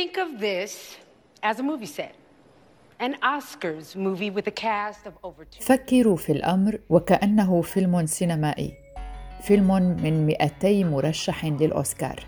[0.00, 0.72] Think of this
[1.42, 2.14] as a movie set.
[2.98, 5.60] An Oscars movie with a cast of over two...
[5.60, 8.72] فكروا في الأمر وكأنه فيلم سينمائي
[9.42, 12.26] فيلم من 200 مرشح للأوسكار.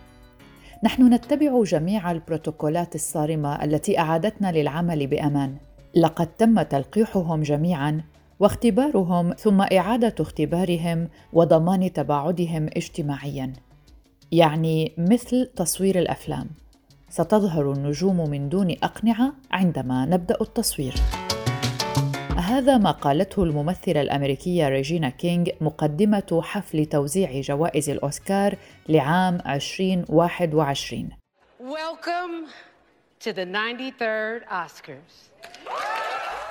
[0.82, 5.56] نحن نتبع جميع البروتوكولات الصارمة التي أعادتنا للعمل بأمان.
[5.94, 8.02] لقد تم تلقيحهم جميعا
[8.40, 13.52] واختبارهم ثم إعادة اختبارهم وضمان تباعدهم اجتماعيا.
[14.32, 16.63] يعني مثل تصوير الأفلام.
[17.14, 20.94] ستظهر النجوم من دون أقنعة عندما نبدأ التصوير
[22.36, 28.56] هذا ما قالته الممثلة الأمريكية ريجينا كينغ مقدمة حفل توزيع جوائز الأوسكار
[28.88, 31.08] لعام 2021
[31.60, 32.48] Welcome
[33.24, 35.34] to the 93rd Oscars.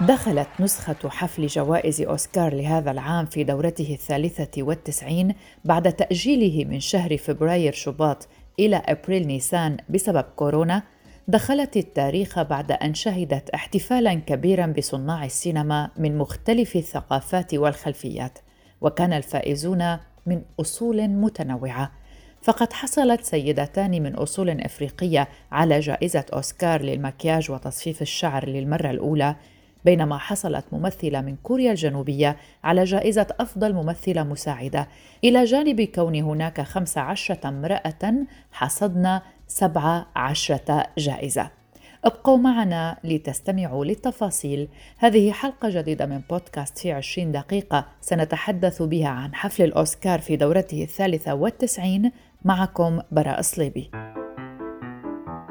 [0.01, 5.35] دخلت نسخة حفل جوائز أوسكار لهذا العام في دورته الثالثة والتسعين
[5.65, 8.27] بعد تأجيله من شهر فبراير شباط
[8.59, 10.83] إلى أبريل نيسان بسبب كورونا
[11.27, 18.39] دخلت التاريخ بعد أن شهدت احتفالا كبيرا بصناع السينما من مختلف الثقافات والخلفيات
[18.81, 21.91] وكان الفائزون من أصول متنوعة.
[22.41, 29.35] فقد حصلت سيدتان من أصول إفريقية على جائزة أوسكار للمكياج وتصفيف الشعر للمرة الأولى
[29.85, 34.87] بينما حصلت ممثلة من كوريا الجنوبية على جائزة أفضل ممثلة مساعدة.
[35.23, 41.49] إلى جانب كون هناك 15 امرأة حصدن 17 جائزة.
[42.05, 44.67] ابقوا معنا لتستمعوا للتفاصيل.
[44.97, 50.83] هذه حلقة جديدة من بودكاست في 20 دقيقة سنتحدث بها عن حفل الأوسكار في دورته
[50.83, 52.11] الثالثة والتسعين
[52.45, 53.91] معكم براء صليبي.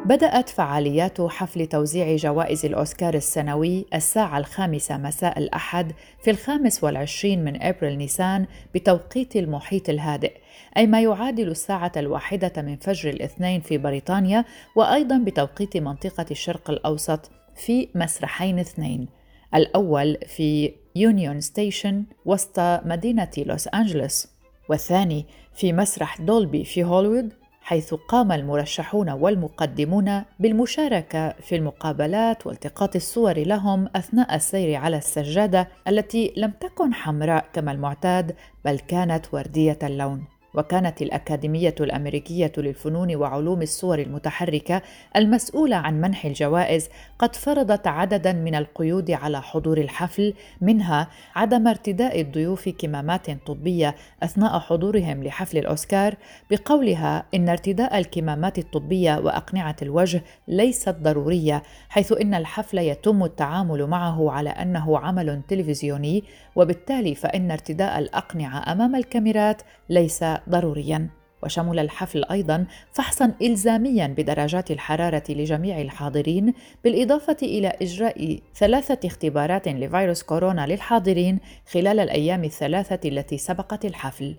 [0.07, 5.93] بدأت فعاليات حفل توزيع جوائز الأوسكار السنوي الساعة الخامسة مساء الأحد
[6.25, 10.33] في الخامس والعشرين من أبريل نيسان بتوقيت المحيط الهادئ
[10.77, 14.45] أي ما يعادل الساعة الواحدة من فجر الاثنين في بريطانيا
[14.77, 19.09] وأيضا بتوقيت منطقة الشرق الأوسط في مسرحين اثنين
[19.55, 24.29] الأول في يونيون ستيشن وسط مدينة لوس أنجلوس
[24.69, 33.39] والثاني في مسرح دولبي في هوليوود حيث قام المرشحون والمقدمون بالمشاركة في المقابلات والتقاط الصور
[33.39, 40.32] لهم أثناء السير على السجادة التي لم تكن حمراء كما المعتاد بل كانت وردية اللون.
[40.55, 44.83] وكانت الأكاديمية الأمريكية للفنون وعلوم الصور المتحركة
[45.17, 52.21] المسؤولة عن منح الجوائز قد فرضت عددا من القيود على حضور الحفل منها عدم ارتداء
[52.21, 56.15] الضيوف كمامات طبية أثناء حضورهم لحفل الأوسكار
[56.51, 64.31] بقولها إن ارتداء الكمامات الطبية وأقنعة الوجه ليست ضرورية حيث إن الحفل يتم التعامل معه
[64.31, 66.25] على أنه عمل تلفزيوني
[66.57, 71.23] وبالتالي فإن ارتداء الأقنعة أمام الكاميرات ليس ضروريا.
[71.43, 76.55] وشمل الحفل أيضا فحصا الزاميا بدرجات الحرارة لجميع الحاضرين
[76.85, 81.39] بالإضافة إلى إجراء ثلاثة اختبارات لفيروس كورونا للحاضرين
[81.73, 84.37] خلال الأيام الثلاثة التي سبقت الحفل.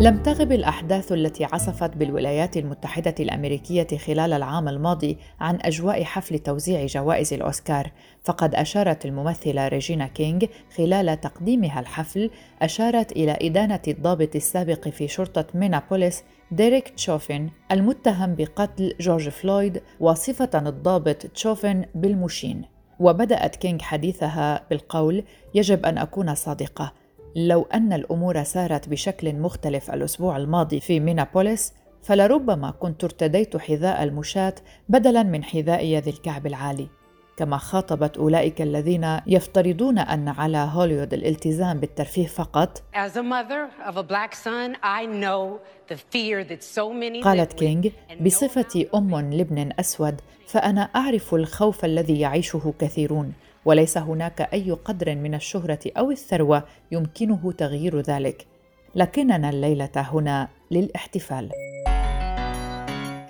[0.00, 6.86] لم تغب الأحداث التي عصفت بالولايات المتحدة الأمريكية خلال العام الماضي عن أجواء حفل توزيع
[6.86, 7.92] جوائز الأوسكار،
[8.24, 10.40] فقد أشارت الممثلة ريجينا كينغ
[10.76, 12.30] خلال تقديمها الحفل
[12.62, 20.50] أشارت إلى إدانة الضابط السابق في شرطة مينابوليس ديريك تشوفين المتهم بقتل جورج فلويد ووصفت
[20.54, 22.64] الضابط تشوفين بالمشين.
[23.00, 26.92] وبدأت كينغ حديثها بالقول: يجب أن أكون صادقة.
[27.36, 31.72] لو أن الأمور سارت بشكل مختلف الأسبوع الماضي في مينابوليس
[32.02, 34.54] فلربما كنت ارتديت حذاء المشاة
[34.88, 36.88] بدلا من حذائي ذي الكعب العالي.
[37.36, 42.82] كما خاطبت أولئك الذين يفترضون أن على هوليوود الالتزام بالترفيه فقط.
[47.22, 47.88] قالت كينغ
[48.20, 53.32] بصفتي أم لابن أسود فأنا أعرف الخوف الذي يعيشه كثيرون.
[53.64, 58.46] وليس هناك أي قدر من الشهرة أو الثروة يمكنه تغيير ذلك.
[58.94, 61.50] لكننا الليلة هنا للاحتفال.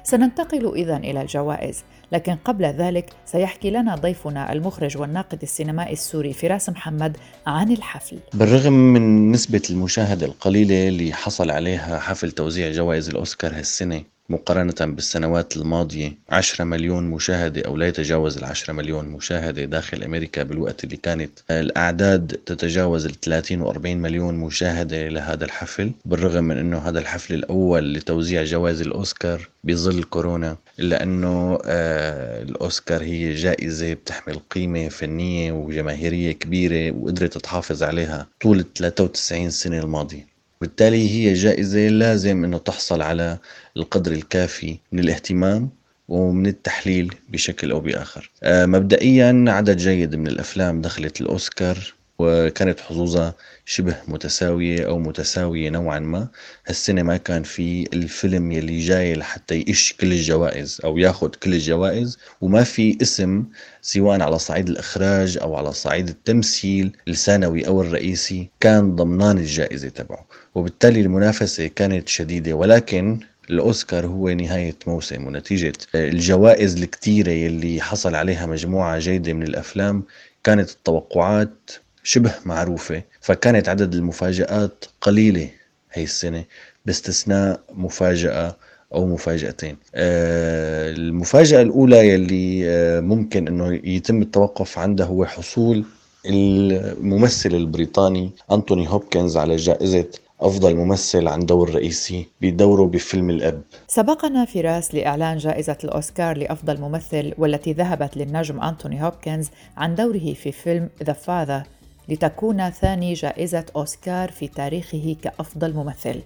[0.05, 6.69] سننتقل إذا إلى الجوائز لكن قبل ذلك سيحكي لنا ضيفنا المخرج والناقد السينمائي السوري فراس
[6.71, 7.17] محمد
[7.47, 8.19] عن الحفل.
[8.35, 15.57] بالرغم من نسبة المشاهدة القليلة اللي حصل عليها حفل توزيع جوائز الأوسكار هالسنة مقارنة بالسنوات
[15.57, 21.31] الماضية 10 مليون مشاهدة أو لا يتجاوز العشرة مليون مشاهدة داخل أمريكا بالوقت اللي كانت.
[21.51, 27.35] الأعداد تتجاوز ال 30 و 40 مليون مشاهدة لهذا الحفل بالرغم من أنه هذا الحفل
[27.35, 35.53] الأول لتوزيع جوائز الأوسكار بظل كورونا إلا أنه آه الأوسكار هي جائزة بتحمل قيمة فنية
[35.53, 40.38] وجماهيرية كبيرة وقدرت تحافظ عليها طول 93 سنة الماضية.
[40.61, 43.39] بالتالي هي جائزة لازم أنه تحصل على
[43.77, 45.71] القدر الكافي من الاهتمام
[46.09, 48.31] ومن التحليل بشكل أو بآخر.
[48.43, 51.95] آه، مبدئيا عدد جيد من الأفلام دخلت الأوسكار.
[52.19, 53.35] وكانت حظوظها
[53.65, 56.29] شبه متساوية أو متساوية نوعا ما.
[56.67, 62.19] هالسنة ما كان في الفيلم يلي جاي لحتى يئش كل الجوائز أو ياخد كل الجوائز
[62.41, 63.45] وما في اسم
[63.83, 70.27] سواء على صعيد الإخراج أو على صعيد التمثيل الثانوي أو الرئيسي كان ضمنان الجائزة تبعه.
[70.55, 78.47] وبالتالي المنافسة كانت شديدة ولكن الأوسكار هو نهاية موسم ونتيجة الجوائز الكتيرة يلي حصل عليها
[78.47, 80.03] مجموعة جيدة من الأفلام
[80.45, 81.71] كانت التوقعات
[82.09, 85.49] شبه معروفة فكانت عدد المفاجآت قليلة
[85.93, 86.45] هي السنة
[86.87, 88.57] باستثناء مفاجأة
[88.95, 89.77] أو مفاجأتين.
[89.95, 95.85] آه، المفاجأة الأولى يلي آه، ممكن أنه يتم التوقف عندها هو حصول
[96.27, 100.07] الممثل البريطاني أنتوني هوبكنز على جائزة
[100.41, 103.63] أفضل ممثل عن دور رئيسي بدوره بفيلم الأب.
[103.89, 110.53] سبقنا فراس لإعلان جائزة الأوسكار لأفضل ممثل والتي ذهبت للنجم أنتوني هوبكنز عن دوره في
[110.53, 111.63] فيلم The Father
[112.09, 116.23] لتكون ثاني جائزة أوسكار في تاريخه كأفضل ممثل.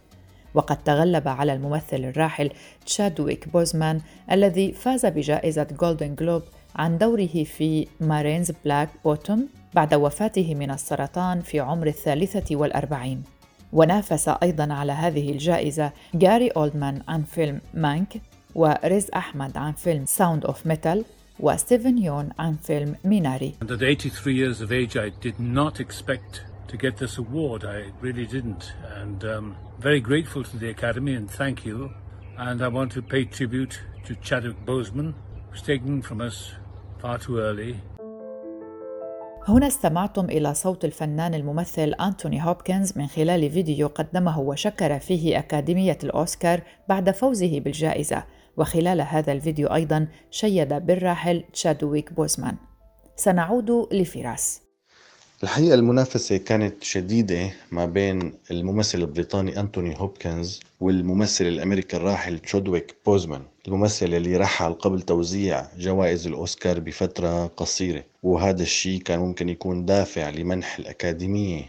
[0.54, 2.50] وقد تغلب على الممثل الراحل
[2.86, 4.00] تشادويك بوزمان
[4.32, 6.42] الذي فاز بجائزة جولدن جلوب
[6.76, 13.22] عن دوره في Ma Rainey's Black Bottom بعد وفاته من السرطان في عمر الثالثة والأربعين.
[13.72, 18.20] ونافس أيضا على هذه الجائزة جاري أولدمان عن فيلم مانك
[18.54, 21.04] وريز أحمد عن فيلم Sound of Metal
[21.40, 23.54] وستيفن يون عن فيلم ميناري.
[23.60, 27.64] And at 83 years of age I did not expect to get this award.
[27.64, 28.72] I really didn't.
[29.00, 31.90] And um, very grateful to the Academy and thank you.
[32.38, 33.74] And I want to pay tribute
[34.06, 35.14] to Chadwick Boseman,
[35.50, 36.52] who's taken from us
[37.00, 37.74] far too early.
[39.48, 45.98] هنا استمعتم إلى صوت الفنان الممثل أنتوني هوبكنز من خلال فيديو قدمه وشكر فيه أكاديمية
[46.04, 48.24] الأوسكار بعد فوزه بالجائزة
[48.56, 52.56] وخلال هذا الفيديو أيضا شيد بالراحل تشادويك بوزمان
[53.16, 54.60] سنعود لفراس.
[55.42, 63.42] الحقيقة المنافسة كانت شديدة ما بين الممثل البريطاني أنتوني هوبكنز والممثل الأمريكي الراحل تشودويك بوزمان
[63.68, 68.04] الممثل اللي رحل قبل توزيع جوائز الأوسكار بفترة قصيرة.
[68.22, 71.62] وهذا الشيء كان ممكن يكون دافع لمنح الأكاديمية.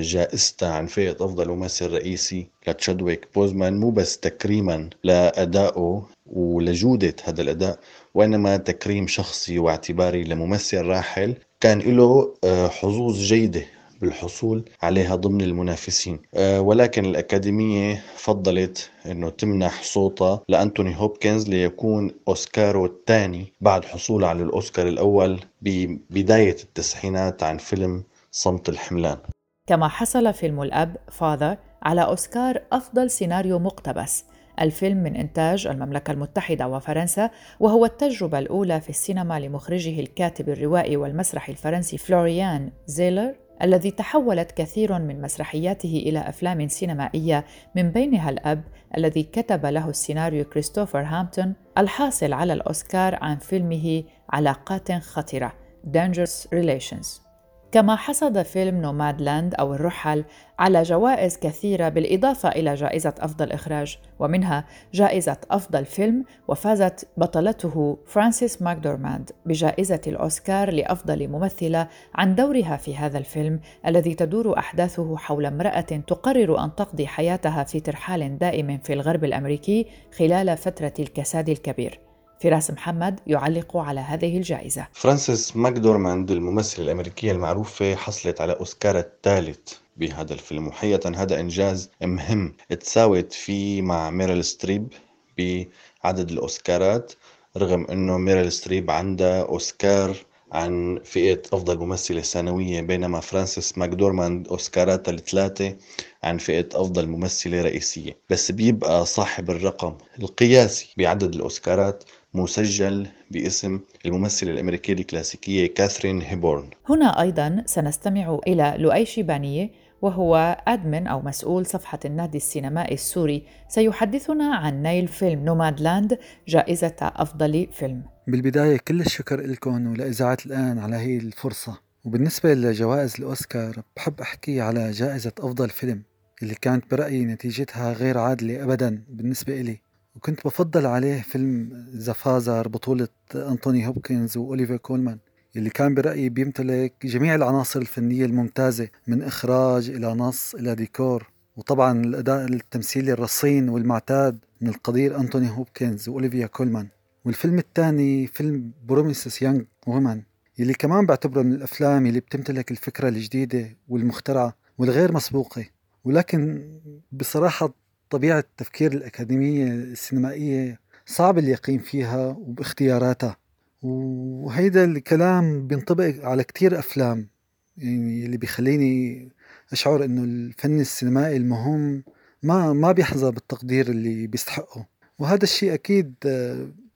[0.00, 7.78] جائزته عن فئة أفضل ممثل رئيسي لتشادويك بوزمان مو بس تكريما لأدائه ولجودة هذا الأداء
[8.14, 13.62] وإنما تكريم شخصي واعتباري لممثل راحل كان له آه، حظوظ جيدة
[14.00, 16.18] بالحصول عليها ضمن المنافسين.
[16.34, 24.42] آه، ولكن الأكاديمية فضلت أنه تمنح صوتها لأنتوني هوبكنز ليكون أوسكاره الثاني بعد حصوله على
[24.42, 29.18] الأوسكار الأول ببداية التسعينات عن فيلم صمت الحملان.
[29.66, 34.24] كما حصل فيلم الأب Father على أوسكار أفضل سيناريو مقتبس.
[34.60, 37.30] الفيلم من إنتاج المملكة المتحدة وفرنسا
[37.60, 44.98] وهو التجربة الأولى في السينما لمخرجه الكاتب الروائي والمسرحي الفرنسي فلوريان زيلر الذي تحولت كثير
[44.98, 47.44] من مسرحياته إلى أفلام سينمائية
[47.76, 48.64] من بينها الأب
[48.96, 55.52] الذي كتب له السيناريو كريستوفر هامبتون الحاصل على الأوسكار عن فيلمه علاقات خطرة
[55.84, 57.31] Dangerous Relations.
[57.72, 60.24] كما حصد فيلم Nomadland أو الرحل
[60.58, 64.64] على جوائز كثيرة بالإضافة إلى جائزة أفضل إخراج ومنها
[64.94, 73.18] جائزة أفضل فيلم وفازت بطلته فرانسيس ماكدورماند بجائزة الأوسكار لأفضل ممثلة عن دورها في هذا
[73.18, 79.24] الفيلم الذي تدور أحداثه حول امرأة تقرر أن تقضي حياتها في ترحال دائم في الغرب
[79.24, 79.86] الأمريكي
[80.18, 82.11] خلال فترة الكساد الكبير.
[82.42, 84.86] فراس محمد يعلق على هذه الجائزة.
[84.92, 89.58] فرانسيس ماكدورماند الممثلة الأمريكية المعروفة حصلت على أوسكار الثالث
[89.96, 92.54] بهذا الفيلم وحقيقة هذا إنجاز مهم.
[92.80, 94.92] تساوت فيه مع ميريل ستريب
[95.38, 97.12] بعدد الأوسكارات
[97.56, 100.16] رغم أنه ميريل ستريب عندها أوسكار
[100.52, 105.76] عن فئة أفضل ممثلة ثانوية بينما فرانسيس ماكدورماند أوسكاراتها الثلاثة
[106.24, 108.16] عن فئة أفضل ممثلة رئيسية.
[108.30, 116.70] بس بيبقى صاحب الرقم القياسي بعدد الأوسكارات مسجل باسم الممثلة الأمريكية الكلاسيكية كاثرين هيبورن.
[116.88, 119.70] هنا أيضا سنستمع إلى لؤي شيبانية
[120.02, 123.46] وهو أدمن أو مسؤول صفحة النادي السينمائي السوري.
[123.68, 128.02] سيحدثنا عن نيل فيلم Nomadland جائزة أفضل فيلم.
[128.28, 131.78] بالبداية كل الشكر لكم ولإذاعة الآن على هي الفرصة.
[132.04, 136.02] وبالنسبة لجوائز الأوسكار بحب أحكي على جائزة أفضل فيلم
[136.42, 139.91] اللي كانت برأيي نتيجتها غير عادلة أبدا بالنسبة إلي.
[140.16, 145.18] وكنت بفضل عليه فيلم The Father بطولة أنتوني هوبكنز وأوليفيا كولمان
[145.56, 151.30] اللي كان برأيي بيمتلك جميع العناصر الفنية الممتازة من إخراج إلى نص إلى ديكور.
[151.56, 156.88] وطبعا الأداء التمثيلي الرصين والمعتاد من القدير أنتوني هوبكنز وأوليفيا كولمان.
[157.24, 160.22] والفيلم الثاني فيلم بروميسس يانج وومن
[160.58, 165.64] يلي كمان بعتبره من الأفلام يلي بتمتلك الفكرة الجديدة والمخترعة والغير مسبوقة.
[166.04, 166.68] ولكن
[167.12, 167.74] بصراحة
[168.12, 173.36] طبيعة التفكير الأكاديمية السينمائية صعب اليقين فيها وباختياراتها
[173.82, 177.28] وهيدا الكلام بينطبق على كتير أفلام
[177.76, 179.28] يعني اللي بيخليني
[179.72, 182.04] أشعر إنه الفن السينمائي المهم
[182.42, 184.86] ما ما بيحظى بالتقدير اللي بيستحقه.
[185.18, 186.14] وهذا الشيء أكيد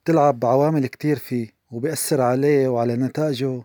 [0.03, 3.63] بتلعب عوامل كتير فيه وبيأثر عليه وعلى نتائجه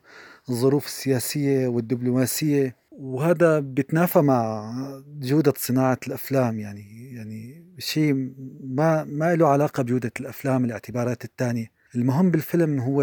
[0.51, 2.77] الظروف السياسية والدبلوماسية.
[2.99, 4.73] وهذا بيتنافى مع
[5.07, 12.31] جودة صناعة الأفلام يعني يعني شيء ما ما له علاقة بجودة الأفلام الاعتبارات الثانية المهم
[12.31, 13.03] بالفيلم هو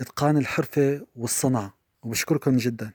[0.00, 2.90] إتقان الحرفة والصنعة وبشكركم جدا.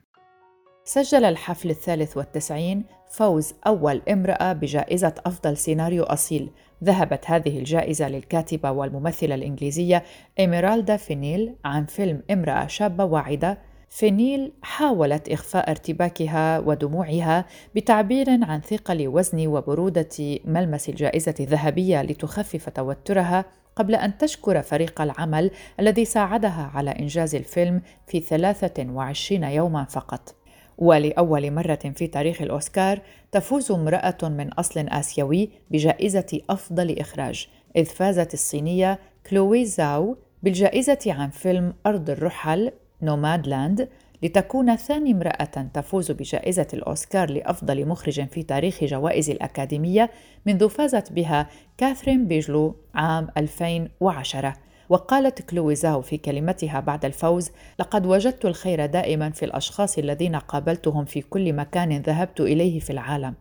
[0.86, 6.50] سجل الحفل الثالث والتسعين فوز أول امرأة بجائزة أفضل سيناريو أصيل.
[6.84, 10.04] ذهبت هذه الجائزة للكاتبة والممثلة الإنجليزية
[10.40, 13.58] إميرالدا فينيل عن فيلم امرأة شابة واعدة
[13.94, 17.46] فينيل حاولت إخفاء ارتباكها ودموعها
[17.76, 23.46] بتعبير عن ثقل وزن وبرودة ملمس الجائزة الذهبية لتخفف توترها
[23.76, 30.36] قبل أن تشكر فريق العمل الذي ساعدها على إنجاز الفيلم في 23 يوما فقط.
[30.78, 38.34] ولأول مرة في تاريخ الأوسكار تفوز امرأة من أصل آسيوي بجائزة أفضل إخراج، إذ فازت
[38.34, 42.72] الصينية كلوي زاو بالجائزة عن فيلم أرض الرحل
[43.04, 43.90] Nomadland
[44.24, 50.12] لتكون ثاني امرأة تفوز بجائزة الأوسكار لأفضل مخرج في تاريخ جوائز الأكاديمية
[50.46, 54.54] منذ فازت بها كاثرين بيجلو عام 2010
[54.90, 61.22] وقالت كلويزاو في كلمتها بعد الفوز لقد وجدت الخير دائما في الأشخاص الذين قابلتهم في
[61.22, 63.34] كل مكان ذهبت إليه في العالم.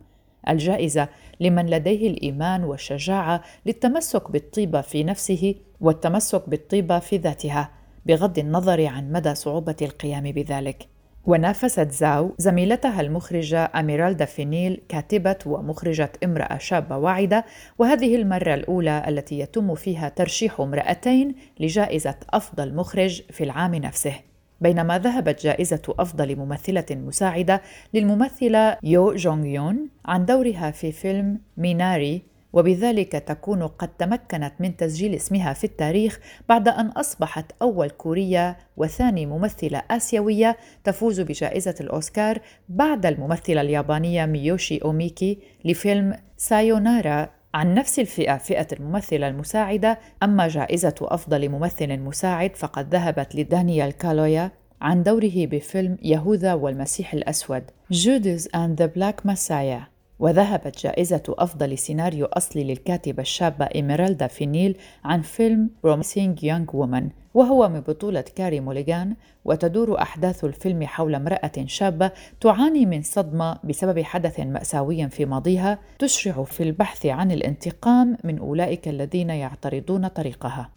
[0.48, 1.08] الجائزة
[1.40, 7.70] لمن لديه الإيمان والشجاعة للتمسك بالطيبة في نفسه والتمسك بالطيبة في ذاتها.
[8.06, 10.88] بغض النظر عن مدى صعوبة القيام بذلك.
[11.26, 17.44] ونافست زاو زميلتها المخرجة أميرالدا فينيل كاتبة ومخرجة امرأة شابة واعدة
[17.78, 24.14] وهذه المرة الأولى التي يتم فيها ترشيح امرأتين لجائزة أفضل مخرج في العام نفسه
[24.60, 27.62] بينما ذهبت جائزة أفضل ممثلة مساعدة
[27.94, 35.14] للممثلة يو جونغ يون عن دورها في فيلم ميناري وبذلك تكون قد تمكنت من تسجيل
[35.14, 43.06] اسمها في التاريخ بعد أن أصبحت أول كورية وثاني ممثلة آسيوية تفوز بجائزة الأوسكار بعد
[43.06, 47.28] الممثلة اليابانية ميوشي أوميكي لفيلم سايونارا.
[47.54, 54.50] عن نفس الفئة فئة الممثلة المساعدة أما جائزة أفضل ممثل مساعد فقد ذهبت لدانيال كالويا
[54.80, 59.91] عن دوره بفيلم يهوذا والمسيح الأسود Judas and the Black Messiah.
[60.22, 67.68] وذهبت جائزة أفضل سيناريو أصلي للكاتبة الشابة إيميرالدا فينيل عن فيلم Promising Young Woman وهو
[67.68, 72.10] من بطولة كاري موليغان وتدور أحداث الفيلم حول امرأة شابة
[72.40, 78.88] تعاني من صدمة بسبب حدث مأساوي في ماضيها تشرع في البحث عن الانتقام من أولئك
[78.88, 80.70] الذين يعترضون طريقها.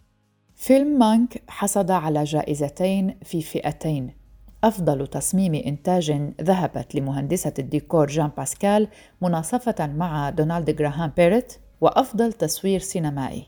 [0.56, 4.25] فيلم مانك حصد على جائزتين في فئتين
[4.64, 8.88] أفضل تصميم إنتاج ذهبت لمهندسة الديكور جان باسكال
[9.22, 13.46] مناصفة مع دونالد جراهام بيريت وأفضل تصوير سينمائي.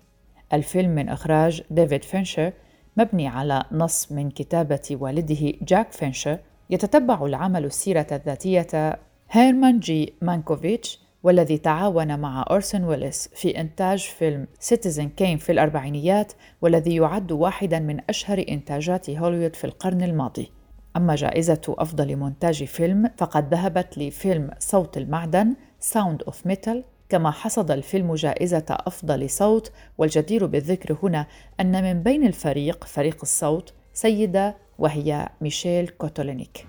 [0.53, 2.53] الفيلم من إخراج ديفيد فينشر
[2.97, 6.39] مبني على نص من كتابة والده جاك فينشر
[6.71, 8.99] يتتبع العمل السيرة الذاتية
[9.31, 16.33] لهيرمان جي مانكوفيتش والذي تعاون مع أورسون ويلس في إنتاج فيلم Citizen Kane في الأربعينيات
[16.63, 20.58] والذي يعد واحدا من أشهر إنتاجات هوليوود في القرن الماضي.
[20.99, 27.71] أما جائزة أفضل مونتاج فيلم فقد ذهبت لفيلم صوت المعدن Sound of Metal كما حصد
[27.71, 31.27] الفيلم جائزة أفضل صوت والجدير بالذكر هنا
[31.61, 36.67] أن من بين الفريق فريق الصوت سيدة وهي ميشيل كوتولينيك.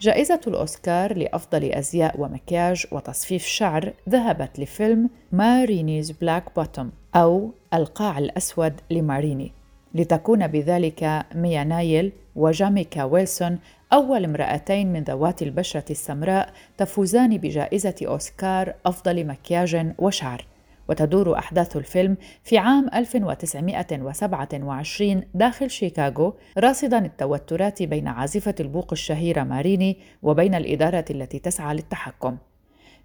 [0.00, 8.18] جائزة الأوسكار لأفضل أزياء ومكياج وتصفيف شعر ذهبت لفيلم Ma Rainey's Black Bottom أو القاع
[8.18, 9.61] الأسود لما ريني.
[9.94, 13.58] لتكون بذلك ميا نايل وجاميكا ويلسون
[13.92, 20.46] أول امرأتين من ذوات البشرة السمراء تفوزان بجائزة أوسكار أفضل مكياج وشعر.
[20.88, 29.53] وتدور أحداث الفيلم في عام 1927 داخل شيكاغو راصدا التوترات بين عازفة البوق الشهيرة ما
[29.53, 32.36] ريني وبين الإدارة التي تسعى للتحكم.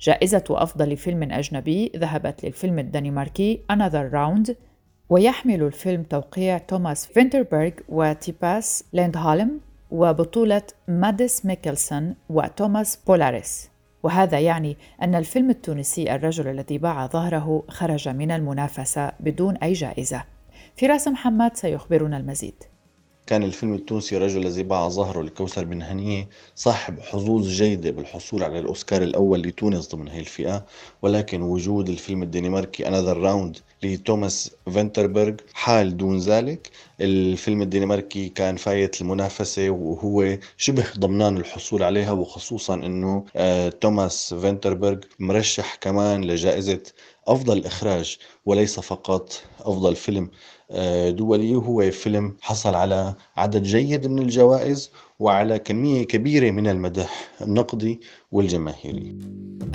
[0.02, 4.52] جائزة أفضل فيلم أجنبي ذهبت للفيلم الدنماركي Another Round.
[5.10, 9.60] ويحمل الفيلم توقيع توماس فينتربرغ وتوبياس ليندهولم
[9.92, 13.70] وبطولة مادس ميكلسون وتوماس بو لارسن.
[14.04, 20.24] وهذا يعني أن الفيلم التونسي الرجل الذي باع ظهره خرج من المنافسة بدون أي جائزة.
[20.78, 22.64] فراس محمد سيخبرنا المزيد.
[23.28, 28.60] كان الفيلم التونسي رجل الذي باع ظهره لكوثر بن هنية صاحب حظوظ جيدة بالحصول على
[28.60, 30.66] الأوسكار الأول لتونس ضمن هذه الفئة
[31.02, 36.70] ولكن وجود الفيلم الدنماركي Another Round لتوماس فينتربرغ حال دون ذلك.
[37.02, 44.98] الفيلم الدنماركي كان فايت المنافسة وهو شبه ضمنان الحصول عليها وخصوصا إنه آه، توماس فينتربرغ
[45.20, 46.82] مرشح كمان لجائزة
[47.28, 50.30] أفضل إخراج وليس فقط أفضل فيلم.
[51.10, 51.56] دولي.
[51.56, 59.18] هو فيلم حصل على عدد جيد من الجوائز وعلى كمية كبيرة من المدح النقدي والجماهيري.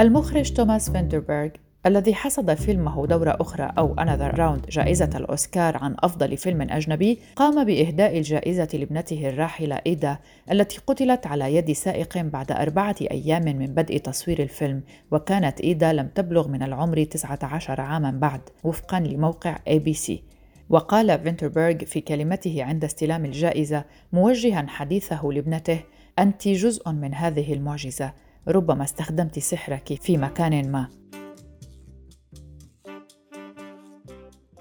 [0.01, 1.49] المخرج توماس فينتربرغ
[1.87, 7.65] الذي حصد فيلمه دورة أخرى أو Another Round جائزة الأوسكار عن أفضل فيلم أجنبي قام
[7.65, 10.19] بإهداء الجائزة لابنته الراحلة إيدا
[10.53, 16.09] التي قتلت على يد سائق بعد أربعة أيام من بدء تصوير الفيلم وكانت إيدا لم
[16.15, 20.13] تبلغ من العمر 19 عاما بعد وفقا لموقع ABC
[20.73, 25.81] وقال فينتربرغ في كلمته عند استلام الجائزة موجها حديثه لابنته
[26.19, 28.13] أنت جزء من هذه المعجزة
[28.49, 30.89] ربما استخدمت سحرك في مكان ما.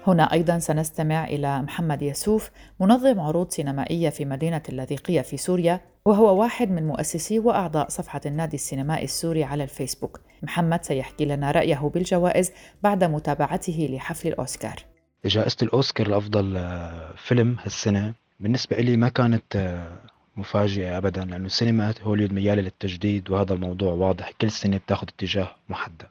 [0.06, 2.50] هنا أيضا سنستمع إلى محمد يسوف
[2.80, 8.56] منظم عروض سينمائية في مدينة اللاذقية في سوريا وهو واحد من مؤسسي وأعضاء صفحة النادي
[8.56, 10.20] السينمائي السوري على الفيسبوك.
[10.42, 12.52] محمد سيحكي لنا رأيه بالجوائز
[12.82, 14.91] بعد متابعته لحفل الأوسكار.
[15.26, 19.98] جائزة الأوسكار لأفضل آه، فيلم هالسنة بالنسبة لي ما كانت آه،
[20.36, 26.06] مفاجئة أبدا لأنه السينما هوليود ميالة للتجديد وهذا الموضوع واضح كل سنة بتاخذ اتجاه محدد.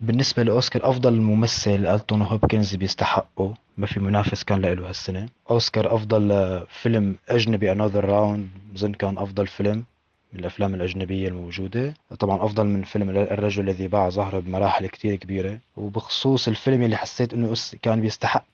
[0.00, 5.28] بالنسبة لأوسكار أفضل ممثل أنتوني هوبكنز بيستحقه ما في منافس كان له هالسنة.
[5.50, 9.84] أوسكار أفضل آه، فيلم أجنبي another round بظن كان أفضل فيلم.
[10.34, 11.94] الأفلام الأجنبية الموجودة.
[12.18, 15.58] طبعا أفضل من فيلم الرجل الذي باع ظهره بمراحل كتير كبيرة.
[15.76, 18.44] وبخصوص الفيلم اللي حسيت إنه كان بيستحق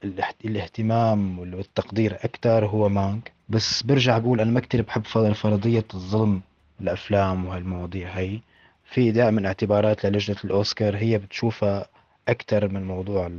[0.45, 6.41] الاهتمام والتقدير أكثر هو مانك بس برجع بقول أنا ما كتير بحب فرضية الظلم
[6.80, 8.41] الأفلام وهالمواضيع هي.
[8.84, 11.86] في دائما اعتبارات للجنة الأوسكار هي بتشوفها
[12.28, 13.30] أكثر من موضوع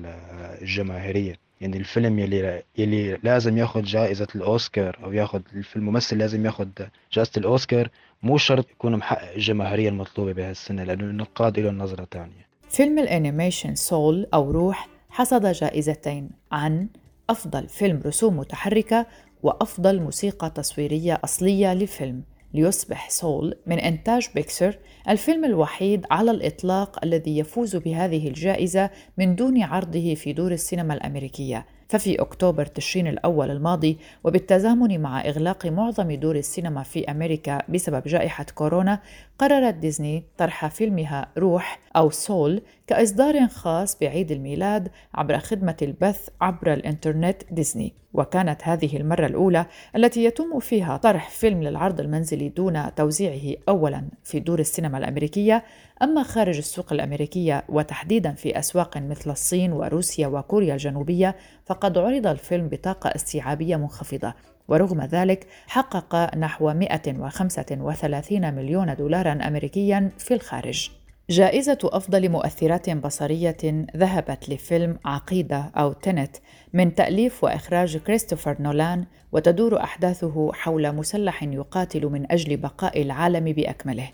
[0.62, 1.47] الجماهيرية.
[1.62, 5.42] يعني الفيلم يلي يلي لازم ياخذ جائزة الأوسكار أو ياخذ
[5.76, 6.68] الممثل لازم ياخذ
[7.12, 7.90] جائزة الأوسكار
[8.24, 14.28] مو شرط يكون محقق الجماهيرية المطلوبة بهالسنة لأنه النقاد لهم نظرة ثانية فيلم الانيميشن سول
[14.34, 16.88] أو روح حصد جائزتين عن
[17.30, 19.06] أفضل فيلم رسوم متحركة
[19.44, 24.78] وأفضل موسيقى تصويرية أصلية لفيلم ليصبح سول من إنتاج بيكسار
[25.10, 31.66] الفيلم الوحيد على الإطلاق الذي يفوز بهذه الجائزة من دون عرضه في دور السينما الأمريكية.
[31.90, 38.46] ففي أكتوبر تشرين الأول الماضي وبالتزامن مع إغلاق معظم دور السينما في أمريكا بسبب جائحة
[38.56, 39.00] كورونا
[39.40, 46.74] قررت ديزني طرح فيلمها روح أو سول كإصدار خاص بعيد الميلاد عبر خدمة البث عبر
[46.74, 47.94] الإنترنت ديزني.
[48.14, 54.40] وكانت هذه المرة الأولى التي يتم فيها طرح فيلم للعرض المنزلي دون توزيعه أولا في
[54.40, 55.64] دور السينما الأمريكية.
[56.02, 62.68] أما خارج السوق الأمريكية وتحديدا في أسواق مثل الصين وروسيا وكوريا الجنوبية فقد عرض الفيلم
[62.68, 64.34] بطاقة استيعابية منخفضة.
[64.68, 70.90] ورغم ذلك حقق نحو 135 مليون دولارا أمريكيا في الخارج
[71.30, 73.58] جائزة أفضل مؤثرات بصرية
[73.98, 76.38] ذهبت لفيلم عقيدة أو تنت
[76.74, 84.10] من تأليف وإخراج كريستوفر نولان وتدور أحداثه حول مسلح يقاتل من أجل بقاء العالم بأكمله.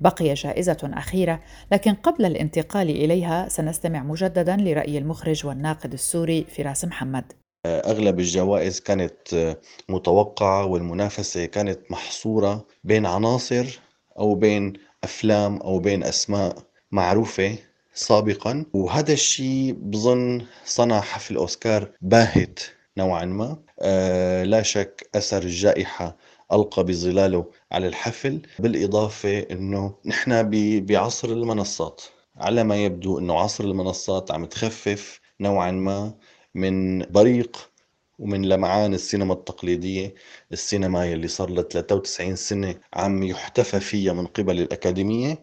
[0.00, 1.40] بقي جائزة أخيرة
[1.72, 7.39] لكن قبل الانتقال إليها سنستمع مجددا لرأي المخرج والناقد السوري فراس محمد.
[7.66, 9.56] أغلب الجوائز كانت
[9.88, 13.80] متوقعة والمنافسة كانت محصورة بين عناصر
[14.18, 14.72] أو بين
[15.04, 16.56] أفلام أو بين أسماء
[16.92, 17.58] معروفة
[17.94, 18.64] سابقا.
[18.72, 22.60] وهذا الشيء بظن صنع حفل أوسكار باهت
[22.96, 23.58] نوعا ما.
[23.80, 26.16] آه لا شك أثر الجائحة
[26.52, 32.02] ألقى بظلاله على الحفل بالإضافة أنه نحن بعصر المنصات.
[32.36, 36.14] على ما يبدو أنه عصر المنصات عم تخفف نوعا ما.
[36.54, 37.70] من بريق
[38.18, 40.14] ومن لمعان السينما التقليدية
[40.52, 45.38] السينما يلي صار لها 93 سنة عم يحتفى فيها من قبل الأكاديمية.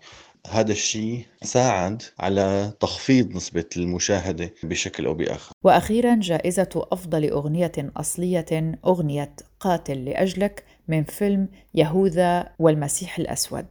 [0.50, 5.52] هذا الشيء ساعد على تخفيض نسبة المشاهدة بشكل أو بآخر.
[5.64, 13.66] وأخيرا جائزة أفضل أغنية أصلية أغنية قاتل لأجلك من فيلم يهوذا والمسيح الأسود.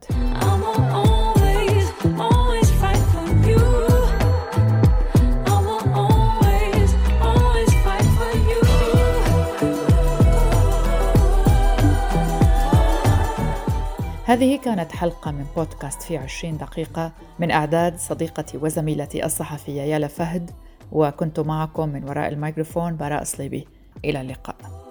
[14.26, 20.50] هذه كانت حلقة من بودكاست في عشرين دقيقة من أعداد صديقتي وزميلتي الصحفية يالا فهد
[20.92, 23.68] وكنت معكم من وراء الميكروفون براء صليبي.
[24.04, 24.85] إلى اللقاء.